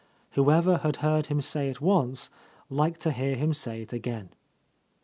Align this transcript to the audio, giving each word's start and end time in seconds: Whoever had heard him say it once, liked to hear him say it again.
Whoever 0.31 0.77
had 0.79 0.95
heard 1.05 1.27
him 1.27 1.41
say 1.41 1.69
it 1.69 1.79
once, 1.79 2.31
liked 2.71 3.01
to 3.01 3.11
hear 3.11 3.35
him 3.35 3.53
say 3.53 3.83
it 3.83 3.93
again. 3.93 4.29